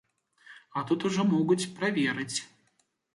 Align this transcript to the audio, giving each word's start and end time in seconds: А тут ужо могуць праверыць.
А 0.79 0.83
тут 0.91 1.05
ужо 1.09 1.25
могуць 1.33 1.69
праверыць. 1.81 2.37